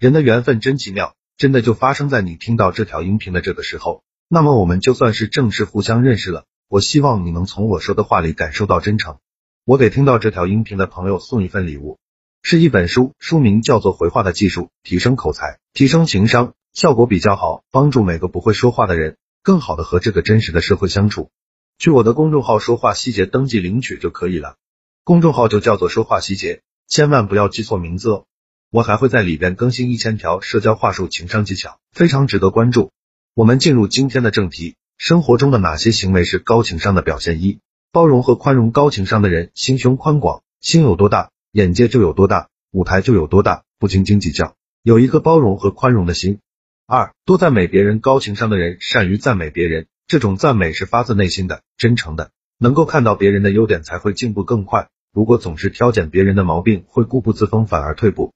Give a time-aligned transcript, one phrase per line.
[0.00, 4.02] 人的缘分真奇妙，真的就发生在你听到这条音频的这个时候。
[4.28, 6.46] 那么我们就算是正式互相认识了。
[6.68, 9.18] 我希望你能从我说的话里感受到真诚。
[9.66, 11.98] 我给听到这条音频的朋友送一份礼物，
[12.42, 21.28] 是一本书，书名叫做《回话的技术：提升口才，提升情商》，效果比较好，帮助每个不会说话的人更好的和这个真实的社会相处。
[21.76, 24.56] 去我的公众号“说话细节”登记领取就可以了，
[25.04, 28.24] 公众号就叫做“说话细节”，千万不要记错名字哦。
[28.72, 32.92] 我还会在里边更新一千条社交话术、情商技巧，非常值得关注。
[33.34, 34.76] 我们进入今天的正题。
[34.96, 37.42] 生活中的哪些行为是高情商的表现？
[37.42, 37.58] 一、
[37.90, 38.70] 包容和宽容。
[38.70, 46.38] 高情商的人心胸宽广，心有多大，眼界就有多大，舞台就有多大，不斤斤计较，有一个包容和宽容的心。
[46.86, 47.98] 二、多赞美别人。
[47.98, 54.90] 高情商的人善于赞美别人，这种赞美是发自内心的、真诚的，能够看到别人的优点才会进步更快。
[55.12, 58.32] 如果总是挑拣别人的毛病，会固步自封，反而退步。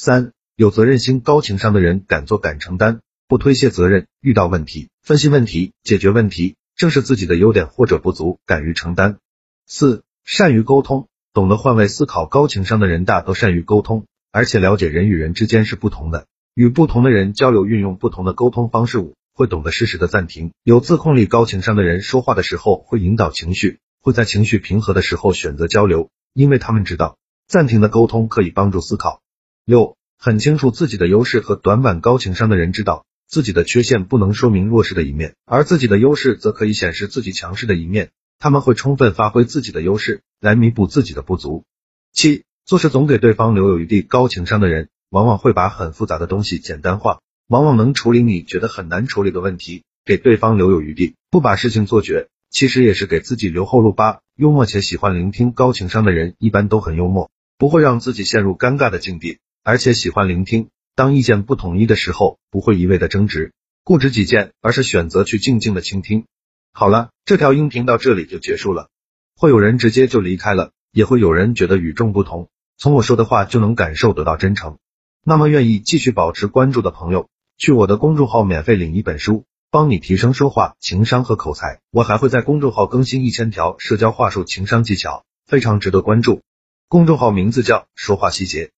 [0.00, 1.18] 三、有责任心。
[1.18, 3.00] 高情商的人敢做敢承担。
[3.26, 9.18] 不推卸责任，遇到问题分析问题，解决问题，正是自己的优点或者不足，敢于承担。
[9.66, 12.26] 四、善于沟通，懂得换位思考。
[12.26, 19.00] 高情商的人大都善于沟通，而且了解人与人之间是不同的，与不同的人交流，运用不同的沟通方式。
[19.00, 21.26] 五、会懂得适时的暂停，有自控力。
[21.26, 29.20] 高情商的人说话的时候会引导情绪，会在情绪平和的时候选择交流，因为他们知道暂停的沟通可以帮助思考。
[29.68, 32.00] 六、很清楚自己的优势和短板。
[32.00, 33.04] 高情商的人知道。
[33.28, 38.08] 自己的缺陷不能说明弱势的一面，而自己的优势则可以显示自己强势的一面。
[38.38, 41.64] 他们会充分发挥自己的优势来弥补自己的不足。
[42.10, 44.00] 七，做事总给对方留有余地。
[44.00, 53.92] 高情商的人往往会把很复杂的东西简单化，往往能处理你觉得很难处理的问题，给对方留有余地，不把事情做绝，其实也是给自己留后路。
[53.92, 55.52] 八，幽默且喜欢聆听。
[55.52, 59.36] 高情商的人一般都很幽默，不会让自己陷入尴尬的境地，
[59.68, 60.70] 而且喜欢聆听。
[60.94, 63.52] 当意见不统一的时候，不会一味的争执、
[63.84, 66.24] 固执己见，而是选择去静静的倾听。
[66.72, 68.88] 好了，这条音频到这里就结束了。
[69.36, 72.48] 会有人直接就离开了，也会有人觉得与众不同，
[72.78, 74.78] 从我说的话就能感受得到真诚。
[75.22, 77.28] 那么愿意继续保持关注的朋友，
[77.58, 81.80] 去我的公众号免费领一本书，帮你提升说话、情商和口才。
[81.90, 86.40] 我还会在公众号更新一千条社交话术、情商技巧，非常值得关注。
[86.88, 88.66] 公众号名字叫说话细节。